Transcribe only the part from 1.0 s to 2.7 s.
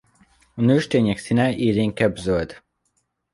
színe élénkebb zöld.